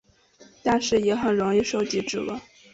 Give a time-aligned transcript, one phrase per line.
[0.63, 2.41] 但是也很容易收集指纹。